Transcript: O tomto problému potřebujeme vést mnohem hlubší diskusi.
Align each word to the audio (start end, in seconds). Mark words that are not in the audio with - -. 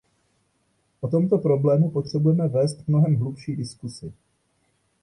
O 1.01 1.07
tomto 1.07 1.37
problému 1.37 1.91
potřebujeme 1.91 2.47
vést 2.47 2.87
mnohem 2.87 3.15
hlubší 3.15 3.55
diskusi. 3.55 4.13